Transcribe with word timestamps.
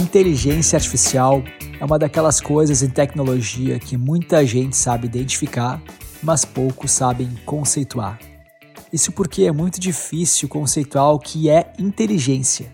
Inteligência 0.00 0.76
artificial 0.76 1.44
é 1.78 1.84
uma 1.84 1.96
daquelas 1.96 2.40
coisas 2.40 2.82
em 2.82 2.90
tecnologia 2.90 3.78
que 3.78 3.96
muita 3.96 4.44
gente 4.44 4.76
sabe 4.76 5.06
identificar, 5.06 5.80
mas 6.20 6.44
poucos 6.44 6.90
sabem 6.90 7.30
conceituar. 7.46 8.18
Isso 8.92 9.12
porque 9.12 9.44
é 9.44 9.52
muito 9.52 9.78
difícil 9.78 10.48
conceituar 10.48 11.12
o 11.12 11.20
que 11.20 11.48
é 11.48 11.72
inteligência. 11.78 12.72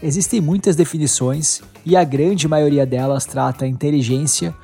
Existem 0.00 0.40
muitas 0.40 0.76
definições 0.76 1.62
e 1.84 1.96
a 1.96 2.04
grande 2.04 2.46
maioria 2.46 2.86
delas 2.86 3.26
trata 3.26 3.64
a 3.64 3.68
inteligência 3.68 4.54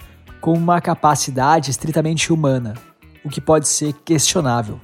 como 0.40 0.58
uma 0.58 0.80
capacidade 0.80 1.72
estritamente 1.72 2.32
humana, 2.32 2.74
o 3.24 3.28
que 3.28 3.40
pode 3.40 3.66
ser 3.66 3.92
questionável. 4.04 4.80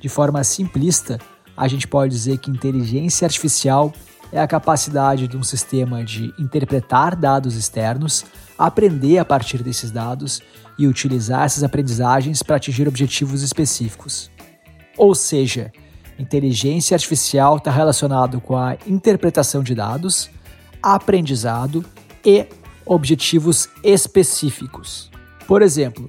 De 0.00 0.08
forma 0.08 0.42
simplista, 0.42 1.18
a 1.56 1.68
gente 1.68 1.86
pode 1.86 2.12
dizer 2.12 2.38
que 2.38 2.50
inteligência 2.50 3.26
artificial 3.26 3.92
é 4.32 4.40
a 4.40 4.46
capacidade 4.46 5.28
de 5.28 5.36
um 5.36 5.42
sistema 5.42 6.02
de 6.02 6.32
interpretar 6.38 7.14
dados 7.14 7.54
externos, 7.54 8.24
aprender 8.58 9.18
a 9.18 9.24
partir 9.24 9.62
desses 9.62 9.90
dados 9.90 10.40
e 10.78 10.86
utilizar 10.86 11.44
essas 11.44 11.62
aprendizagens 11.62 12.42
para 12.42 12.56
atingir 12.56 12.88
objetivos 12.88 13.42
específicos. 13.42 14.30
Ou 14.96 15.14
seja, 15.14 15.70
inteligência 16.18 16.94
artificial 16.94 17.56
está 17.56 17.70
relacionado 17.70 18.40
com 18.40 18.56
a 18.56 18.76
interpretação 18.86 19.62
de 19.62 19.74
dados, 19.74 20.30
aprendizado 20.82 21.84
e 22.24 22.46
objetivos 22.86 23.68
específicos. 23.84 25.10
Por 25.46 25.62
exemplo, 25.62 26.08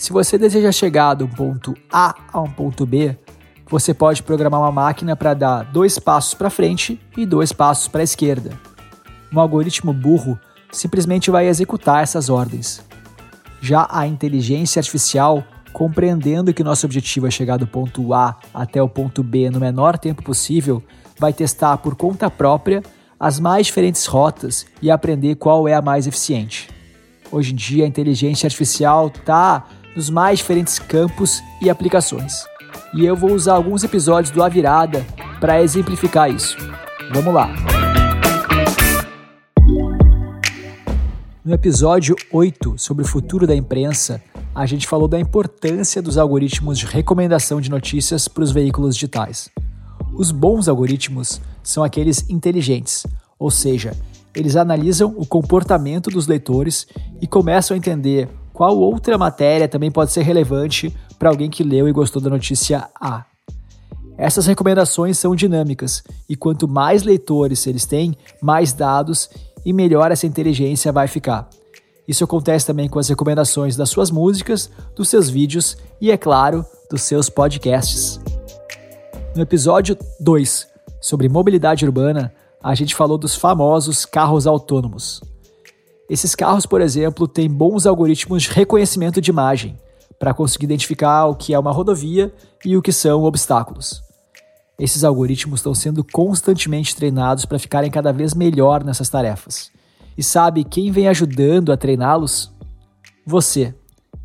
se 0.00 0.14
você 0.14 0.38
deseja 0.38 0.72
chegar 0.72 1.12
do 1.12 1.28
ponto 1.28 1.74
A 1.92 2.14
a 2.32 2.40
um 2.40 2.50
ponto 2.50 2.86
B, 2.86 3.14
você 3.68 3.92
pode 3.92 4.22
programar 4.22 4.58
uma 4.58 4.72
máquina 4.72 5.14
para 5.14 5.34
dar 5.34 5.62
dois 5.62 5.98
passos 5.98 6.32
para 6.32 6.48
frente 6.48 6.98
e 7.18 7.26
dois 7.26 7.52
passos 7.52 7.86
para 7.86 8.00
a 8.00 8.04
esquerda. 8.04 8.58
Um 9.30 9.38
algoritmo 9.38 9.92
burro 9.92 10.38
simplesmente 10.72 11.30
vai 11.30 11.48
executar 11.48 12.02
essas 12.02 12.30
ordens. 12.30 12.82
Já 13.60 13.86
a 13.90 14.06
inteligência 14.06 14.80
artificial, 14.80 15.44
compreendendo 15.70 16.54
que 16.54 16.64
nosso 16.64 16.86
objetivo 16.86 17.26
é 17.26 17.30
chegar 17.30 17.58
do 17.58 17.66
ponto 17.66 18.14
A 18.14 18.38
até 18.54 18.82
o 18.82 18.88
ponto 18.88 19.22
B 19.22 19.50
no 19.50 19.60
menor 19.60 19.98
tempo 19.98 20.22
possível, 20.22 20.82
vai 21.18 21.34
testar 21.34 21.76
por 21.76 21.94
conta 21.94 22.30
própria 22.30 22.82
as 23.18 23.38
mais 23.38 23.66
diferentes 23.66 24.06
rotas 24.06 24.64
e 24.80 24.90
aprender 24.90 25.34
qual 25.34 25.68
é 25.68 25.74
a 25.74 25.82
mais 25.82 26.06
eficiente. 26.06 26.70
Hoje 27.30 27.52
em 27.52 27.56
dia, 27.56 27.84
a 27.84 27.88
inteligência 27.88 28.46
artificial 28.46 29.08
está 29.08 29.66
nos 29.94 30.10
mais 30.10 30.38
diferentes 30.38 30.78
campos 30.78 31.42
e 31.60 31.68
aplicações 31.68 32.44
e 32.92 33.04
eu 33.04 33.14
vou 33.14 33.32
usar 33.32 33.54
alguns 33.54 33.84
episódios 33.84 34.32
do 34.32 34.42
A 34.42 34.48
Virada 34.48 35.06
para 35.38 35.62
exemplificar 35.62 36.30
isso. 36.30 36.56
Vamos 37.12 37.32
lá! 37.32 37.48
No 41.44 41.54
episódio 41.54 42.14
8 42.32 42.74
sobre 42.76 43.04
o 43.04 43.06
futuro 43.06 43.46
da 43.46 43.54
imprensa, 43.54 44.22
a 44.54 44.66
gente 44.66 44.86
falou 44.86 45.08
da 45.08 45.18
importância 45.18 46.02
dos 46.02 46.18
algoritmos 46.18 46.78
de 46.78 46.86
recomendação 46.86 47.60
de 47.60 47.70
notícias 47.70 48.28
para 48.28 48.42
os 48.42 48.52
veículos 48.52 48.94
digitais. 48.94 49.48
Os 50.12 50.30
bons 50.30 50.68
algoritmos 50.68 51.40
são 51.62 51.82
aqueles 51.82 52.28
inteligentes, 52.28 53.06
ou 53.38 53.50
seja, 53.50 53.92
eles 54.34 54.54
analisam 54.54 55.14
o 55.16 55.24
comportamento 55.24 56.10
dos 56.10 56.26
leitores 56.26 56.86
e 57.20 57.26
começam 57.26 57.74
a 57.74 57.78
entender 57.78 58.28
qual 58.60 58.76
outra 58.76 59.16
matéria 59.16 59.66
também 59.66 59.90
pode 59.90 60.12
ser 60.12 60.20
relevante 60.20 60.94
para 61.18 61.30
alguém 61.30 61.48
que 61.48 61.64
leu 61.64 61.88
e 61.88 61.92
gostou 61.92 62.20
da 62.20 62.28
notícia 62.28 62.90
A. 63.00 63.24
Essas 64.18 64.44
recomendações 64.44 65.16
são 65.16 65.34
dinâmicas 65.34 66.04
e 66.28 66.36
quanto 66.36 66.68
mais 66.68 67.02
leitores 67.02 67.66
eles 67.66 67.86
têm, 67.86 68.14
mais 68.38 68.74
dados 68.74 69.30
e 69.64 69.72
melhor 69.72 70.12
essa 70.12 70.26
inteligência 70.26 70.92
vai 70.92 71.08
ficar. 71.08 71.48
Isso 72.06 72.22
acontece 72.22 72.66
também 72.66 72.86
com 72.86 72.98
as 72.98 73.08
recomendações 73.08 73.76
das 73.76 73.88
suas 73.88 74.10
músicas, 74.10 74.70
dos 74.94 75.08
seus 75.08 75.30
vídeos 75.30 75.78
e, 75.98 76.10
é 76.10 76.18
claro, 76.18 76.62
dos 76.90 77.00
seus 77.00 77.30
podcasts. 77.30 78.20
No 79.34 79.40
episódio 79.40 79.96
2 80.20 80.68
sobre 81.00 81.30
mobilidade 81.30 81.86
urbana, 81.86 82.30
a 82.62 82.74
gente 82.74 82.94
falou 82.94 83.16
dos 83.16 83.34
famosos 83.34 84.04
carros 84.04 84.46
autônomos. 84.46 85.29
Esses 86.10 86.34
carros, 86.34 86.66
por 86.66 86.80
exemplo, 86.80 87.28
têm 87.28 87.48
bons 87.48 87.86
algoritmos 87.86 88.42
de 88.42 88.50
reconhecimento 88.50 89.20
de 89.20 89.30
imagem 89.30 89.78
para 90.18 90.34
conseguir 90.34 90.64
identificar 90.64 91.26
o 91.26 91.36
que 91.36 91.54
é 91.54 91.58
uma 91.58 91.70
rodovia 91.70 92.34
e 92.64 92.76
o 92.76 92.82
que 92.82 92.90
são 92.90 93.22
obstáculos. 93.22 94.02
Esses 94.76 95.04
algoritmos 95.04 95.60
estão 95.60 95.72
sendo 95.72 96.02
constantemente 96.02 96.96
treinados 96.96 97.44
para 97.44 97.60
ficarem 97.60 97.92
cada 97.92 98.12
vez 98.12 98.34
melhor 98.34 98.82
nessas 98.82 99.08
tarefas. 99.08 99.70
E 100.18 100.22
sabe 100.22 100.64
quem 100.64 100.90
vem 100.90 101.06
ajudando 101.06 101.70
a 101.70 101.76
treiná-los? 101.76 102.52
Você. 103.24 103.72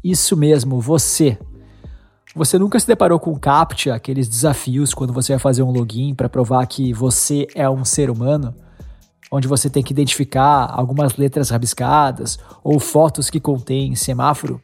Isso 0.04 0.36
mesmo, 0.36 0.82
você. 0.82 1.38
Você 2.36 2.58
nunca 2.58 2.80
se 2.80 2.88
deparou 2.88 3.20
com 3.20 3.38
CAPTCHA, 3.38 3.94
aqueles 3.94 4.28
desafios 4.28 4.92
quando 4.92 5.14
você 5.14 5.34
vai 5.34 5.40
fazer 5.40 5.62
um 5.62 5.70
login 5.70 6.16
para 6.16 6.28
provar 6.28 6.66
que 6.66 6.92
você 6.92 7.46
é 7.54 7.70
um 7.70 7.86
ser 7.86 8.10
humano? 8.10 8.56
Onde 9.36 9.50
você 9.50 9.70
tem 9.70 9.84
que 9.84 9.92
identificar 9.92 10.72
algumas 10.72 11.18
letras 11.18 11.50
rabiscadas 11.50 12.40
ou 12.64 12.80
fotos 12.80 13.30
que 13.30 13.38
contêm 13.38 13.94
semáforo? 13.94 14.62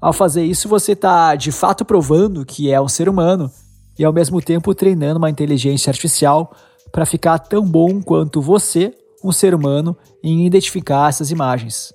Ao 0.00 0.14
fazer 0.14 0.46
isso, 0.46 0.66
você 0.66 0.92
está 0.92 1.34
de 1.34 1.52
fato 1.52 1.84
provando 1.84 2.46
que 2.46 2.72
é 2.72 2.80
um 2.80 2.88
ser 2.88 3.06
humano 3.06 3.52
e 3.98 4.04
ao 4.06 4.12
mesmo 4.12 4.40
tempo 4.40 4.74
treinando 4.74 5.18
uma 5.18 5.28
inteligência 5.28 5.90
artificial 5.90 6.56
para 6.90 7.04
ficar 7.04 7.38
tão 7.38 7.62
bom 7.62 8.00
quanto 8.00 8.40
você, 8.40 8.94
um 9.22 9.30
ser 9.30 9.54
humano, 9.54 9.94
em 10.24 10.46
identificar 10.46 11.10
essas 11.10 11.30
imagens. 11.30 11.92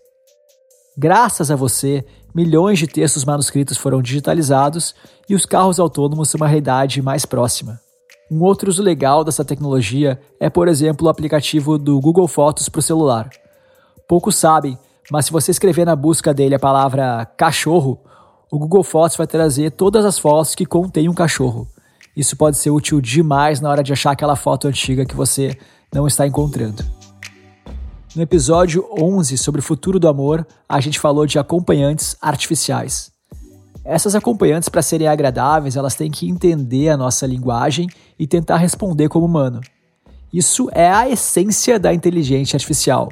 Graças 0.95 1.49
a 1.49 1.55
você, 1.55 2.05
milhões 2.31 2.77
de 2.77 2.85
textos 2.85 3.25
manuscritos 3.25 3.75
foram 3.75 4.03
digitalizados 4.03 4.93
e 5.27 5.33
os 5.33 5.47
carros 5.47 5.79
autônomos 5.79 6.29
são 6.29 6.37
uma 6.37 6.47
realidade 6.47 7.01
mais 7.01 7.25
próxima. 7.25 7.82
Um 8.33 8.41
outro 8.41 8.67
uso 8.67 8.81
legal 8.81 9.23
dessa 9.23 9.45
tecnologia 9.45 10.19
é, 10.39 10.49
por 10.49 10.67
exemplo, 10.67 11.05
o 11.05 11.09
aplicativo 11.09 11.77
do 11.77 12.01
Google 12.01 12.27
Fotos 12.27 12.67
para 12.67 12.79
o 12.79 12.81
celular. 12.81 13.29
Poucos 14.07 14.35
sabem, 14.37 14.75
mas 15.11 15.27
se 15.27 15.31
você 15.31 15.51
escrever 15.51 15.85
na 15.85 15.95
busca 15.95 16.33
dele 16.33 16.55
a 16.55 16.59
palavra 16.59 17.27
cachorro, 17.37 17.99
o 18.51 18.57
Google 18.57 18.81
Fotos 18.81 19.17
vai 19.17 19.27
trazer 19.27 19.69
todas 19.69 20.03
as 20.03 20.17
fotos 20.17 20.55
que 20.55 20.65
contêm 20.65 21.07
um 21.07 21.13
cachorro. 21.13 21.67
Isso 22.17 22.35
pode 22.35 22.57
ser 22.57 22.71
útil 22.71 22.99
demais 22.99 23.61
na 23.61 23.69
hora 23.69 23.83
de 23.83 23.93
achar 23.93 24.09
aquela 24.09 24.35
foto 24.35 24.67
antiga 24.67 25.05
que 25.05 25.15
você 25.15 25.55
não 25.93 26.07
está 26.07 26.25
encontrando. 26.25 26.83
No 28.15 28.23
episódio 28.23 28.89
11 28.99 29.37
sobre 29.37 29.59
o 29.59 29.63
futuro 29.63 29.99
do 29.99 30.07
amor, 30.07 30.43
a 30.67 30.79
gente 30.79 30.99
falou 30.99 31.27
de 31.27 31.37
acompanhantes 31.37 32.17
artificiais. 32.19 33.12
Essas 33.85 34.15
acompanhantes, 34.15 34.69
para 34.69 34.81
serem 34.81 35.07
agradáveis, 35.07 35.75
elas 35.75 35.95
têm 35.95 36.09
que 36.09 36.29
entender 36.29 36.89
a 36.89 36.97
nossa 36.97 37.27
linguagem 37.27 37.87
e 38.17 38.25
tentar 38.25 38.57
responder 38.57 39.09
como 39.09 39.25
humano. 39.25 39.59
Isso 40.31 40.69
é 40.71 40.89
a 40.89 41.09
essência 41.09 41.77
da 41.77 41.93
inteligência 41.93 42.55
artificial. 42.55 43.09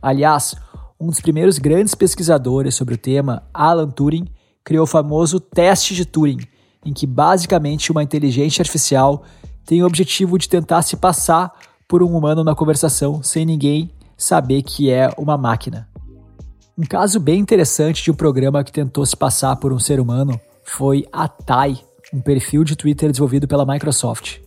Aliás, 0.00 0.54
um 0.98 1.08
dos 1.08 1.20
primeiros 1.20 1.58
grandes 1.58 1.94
pesquisadores 1.94 2.74
sobre 2.74 2.94
o 2.94 2.98
tema, 2.98 3.42
Alan 3.52 3.90
Turing, 3.90 4.26
criou 4.64 4.84
o 4.84 4.86
famoso 4.86 5.38
teste 5.38 5.94
de 5.94 6.06
Turing, 6.06 6.40
em 6.84 6.92
que 6.92 7.06
basicamente 7.06 7.92
uma 7.92 8.02
inteligência 8.02 8.62
artificial 8.62 9.22
tem 9.66 9.82
o 9.82 9.86
objetivo 9.86 10.38
de 10.38 10.48
tentar 10.48 10.82
se 10.82 10.96
passar 10.96 11.52
por 11.86 12.02
um 12.02 12.16
humano 12.16 12.42
na 12.42 12.54
conversação 12.54 13.22
sem 13.22 13.44
ninguém 13.44 13.90
saber 14.16 14.62
que 14.62 14.90
é 14.90 15.10
uma 15.18 15.36
máquina. 15.36 15.86
Um 16.78 16.84
caso 16.84 17.18
bem 17.18 17.40
interessante 17.40 18.02
de 18.02 18.10
um 18.10 18.14
programa 18.14 18.62
que 18.62 18.70
tentou 18.70 19.06
se 19.06 19.16
passar 19.16 19.56
por 19.56 19.72
um 19.72 19.78
ser 19.78 19.98
humano 19.98 20.38
foi 20.62 21.06
a 21.10 21.26
Tai, 21.26 21.74
um 22.12 22.20
perfil 22.20 22.64
de 22.64 22.76
Twitter 22.76 23.10
desenvolvido 23.10 23.48
pela 23.48 23.64
Microsoft. 23.64 24.40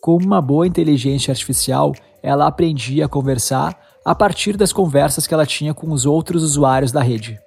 Com 0.00 0.16
uma 0.16 0.40
boa 0.40 0.66
inteligência 0.66 1.32
artificial, 1.32 1.92
ela 2.22 2.46
aprendia 2.46 3.04
a 3.04 3.08
conversar 3.08 3.78
a 4.02 4.14
partir 4.14 4.56
das 4.56 4.72
conversas 4.72 5.26
que 5.26 5.34
ela 5.34 5.44
tinha 5.44 5.74
com 5.74 5.90
os 5.92 6.06
outros 6.06 6.42
usuários 6.42 6.90
da 6.90 7.02
rede. 7.02 7.38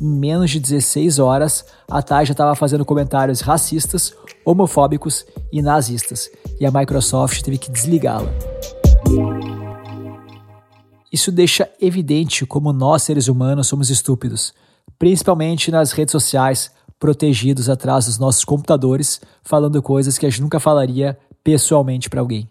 Em 0.00 0.08
menos 0.08 0.52
de 0.52 0.60
16 0.60 1.18
horas, 1.18 1.64
a 1.90 2.00
Thay 2.00 2.26
já 2.26 2.32
estava 2.32 2.54
fazendo 2.54 2.84
comentários 2.84 3.40
racistas, 3.40 4.14
homofóbicos 4.44 5.26
e 5.52 5.60
nazistas, 5.60 6.30
e 6.60 6.66
a 6.66 6.70
Microsoft 6.70 7.42
teve 7.42 7.58
que 7.58 7.70
desligá-la. 7.72 8.32
Isso 11.14 11.30
deixa 11.30 11.70
evidente 11.80 12.44
como 12.44 12.72
nós, 12.72 13.04
seres 13.04 13.28
humanos, 13.28 13.68
somos 13.68 13.88
estúpidos, 13.88 14.52
principalmente 14.98 15.70
nas 15.70 15.92
redes 15.92 16.10
sociais, 16.10 16.72
protegidos 16.98 17.68
atrás 17.68 18.06
dos 18.06 18.18
nossos 18.18 18.44
computadores, 18.44 19.20
falando 19.44 19.80
coisas 19.80 20.18
que 20.18 20.26
a 20.26 20.28
gente 20.28 20.42
nunca 20.42 20.58
falaria 20.58 21.16
pessoalmente 21.44 22.10
para 22.10 22.18
alguém. 22.18 22.48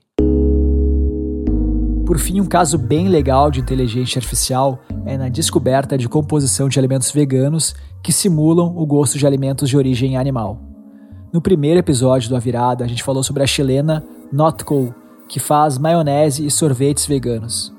Por 2.05 2.17
fim, 2.17 2.39
um 2.39 2.45
caso 2.45 2.77
bem 2.77 3.09
legal 3.09 3.51
de 3.51 3.59
inteligência 3.59 4.17
artificial 4.17 4.79
é 5.05 5.17
na 5.17 5.27
descoberta 5.27 5.97
de 5.97 6.07
composição 6.07 6.69
de 6.69 6.79
alimentos 6.79 7.11
veganos 7.11 7.75
que 8.01 8.13
simulam 8.13 8.77
o 8.77 8.85
gosto 8.85 9.17
de 9.17 9.27
alimentos 9.27 9.67
de 9.67 9.75
origem 9.75 10.15
animal. 10.15 10.57
No 11.33 11.41
primeiro 11.41 11.81
episódio 11.81 12.29
do 12.29 12.37
A 12.37 12.39
Virada, 12.39 12.85
a 12.85 12.87
gente 12.87 13.03
falou 13.03 13.23
sobre 13.23 13.43
a 13.43 13.45
chilena 13.45 14.01
Notco, 14.31 14.95
que 15.27 15.41
faz 15.41 15.77
maionese 15.77 16.45
e 16.45 16.49
sorvetes 16.49 17.05
veganos. 17.05 17.72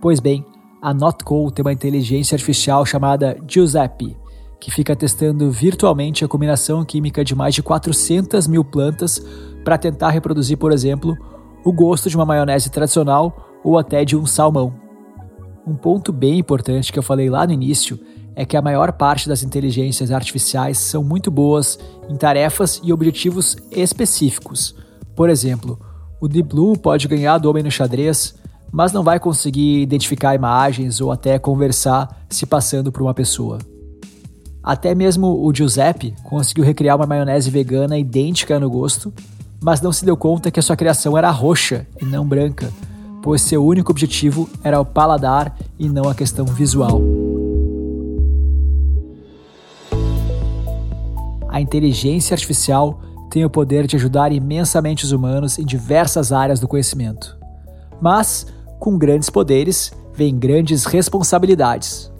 Pois 0.00 0.20
bem, 0.20 0.44
a 0.80 0.94
Notco 0.94 1.50
tem 1.50 1.64
uma 1.64 1.72
inteligência 1.72 2.36
artificial 2.36 2.86
chamada 2.86 3.36
Giuseppe, 3.48 4.16
que 4.60 4.70
fica 4.70 4.94
testando 4.94 5.50
virtualmente 5.50 6.24
a 6.24 6.28
combinação 6.28 6.84
química 6.84 7.24
de 7.24 7.34
mais 7.34 7.54
de 7.54 7.62
400 7.62 8.46
mil 8.46 8.64
plantas 8.64 9.20
para 9.64 9.76
tentar 9.76 10.10
reproduzir, 10.10 10.56
por 10.56 10.72
exemplo, 10.72 11.16
o 11.64 11.72
gosto 11.72 12.08
de 12.08 12.16
uma 12.16 12.24
maionese 12.24 12.70
tradicional 12.70 13.60
ou 13.64 13.76
até 13.76 14.04
de 14.04 14.16
um 14.16 14.24
salmão. 14.24 14.72
Um 15.66 15.74
ponto 15.74 16.12
bem 16.12 16.38
importante 16.38 16.92
que 16.92 16.98
eu 16.98 17.02
falei 17.02 17.28
lá 17.28 17.44
no 17.44 17.52
início 17.52 17.98
é 18.36 18.44
que 18.44 18.56
a 18.56 18.62
maior 18.62 18.92
parte 18.92 19.28
das 19.28 19.42
inteligências 19.42 20.12
artificiais 20.12 20.78
são 20.78 21.02
muito 21.02 21.28
boas 21.28 21.76
em 22.08 22.14
tarefas 22.14 22.80
e 22.84 22.92
objetivos 22.92 23.56
específicos. 23.72 24.76
Por 25.16 25.28
exemplo, 25.28 25.76
o 26.20 26.28
Deep 26.28 26.48
Blue 26.48 26.78
pode 26.78 27.08
ganhar 27.08 27.38
do 27.38 27.50
homem 27.50 27.64
no 27.64 27.70
xadrez, 27.70 28.36
mas 28.70 28.92
não 28.92 29.02
vai 29.02 29.18
conseguir 29.18 29.80
identificar 29.80 30.34
imagens 30.34 31.00
ou 31.00 31.10
até 31.10 31.38
conversar 31.38 32.24
se 32.28 32.46
passando 32.46 32.92
por 32.92 33.02
uma 33.02 33.14
pessoa. 33.14 33.58
Até 34.62 34.94
mesmo 34.94 35.44
o 35.44 35.54
Giuseppe 35.54 36.14
conseguiu 36.24 36.64
recriar 36.64 36.96
uma 36.96 37.06
maionese 37.06 37.50
vegana 37.50 37.98
idêntica 37.98 38.60
no 38.60 38.68
gosto, 38.68 39.12
mas 39.60 39.80
não 39.80 39.92
se 39.92 40.04
deu 40.04 40.16
conta 40.16 40.50
que 40.50 40.60
a 40.60 40.62
sua 40.62 40.76
criação 40.76 41.16
era 41.16 41.30
roxa 41.30 41.86
e 42.00 42.04
não 42.04 42.26
branca, 42.26 42.70
pois 43.22 43.40
seu 43.42 43.64
único 43.64 43.90
objetivo 43.90 44.48
era 44.62 44.80
o 44.80 44.84
paladar 44.84 45.56
e 45.78 45.88
não 45.88 46.08
a 46.08 46.14
questão 46.14 46.44
visual. 46.44 47.00
A 51.48 51.60
inteligência 51.60 52.34
artificial 52.34 53.00
tem 53.30 53.44
o 53.44 53.50
poder 53.50 53.86
de 53.86 53.96
ajudar 53.96 54.32
imensamente 54.32 55.04
os 55.04 55.12
humanos 55.12 55.58
em 55.58 55.64
diversas 55.64 56.30
áreas 56.30 56.60
do 56.60 56.68
conhecimento. 56.68 57.36
Mas, 58.00 58.46
com 58.78 58.96
grandes 58.96 59.30
poderes, 59.30 59.92
vêm 60.14 60.38
grandes 60.38 60.84
responsabilidades. 60.84 62.12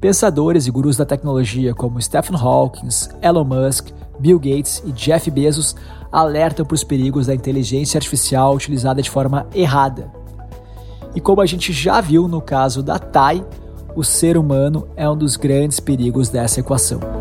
Pensadores 0.00 0.66
e 0.66 0.70
gurus 0.70 0.96
da 0.96 1.04
tecnologia 1.04 1.74
como 1.74 2.00
Stephen 2.00 2.36
Hawking, 2.36 2.88
Elon 3.20 3.44
Musk, 3.44 3.88
Bill 4.18 4.38
Gates 4.38 4.82
e 4.86 4.92
Jeff 4.92 5.30
Bezos 5.30 5.74
alertam 6.10 6.64
para 6.64 6.74
os 6.74 6.84
perigos 6.84 7.26
da 7.26 7.34
inteligência 7.34 7.98
artificial 7.98 8.54
utilizada 8.54 9.02
de 9.02 9.10
forma 9.10 9.46
errada. 9.54 10.10
E 11.14 11.20
como 11.20 11.40
a 11.40 11.46
gente 11.46 11.72
já 11.72 12.00
viu 12.00 12.28
no 12.28 12.40
caso 12.40 12.82
da 12.82 12.98
TAI, 12.98 13.44
o 13.96 14.04
ser 14.04 14.36
humano 14.36 14.88
é 14.96 15.08
um 15.08 15.16
dos 15.16 15.36
grandes 15.36 15.80
perigos 15.80 16.28
dessa 16.28 16.60
equação. 16.60 17.17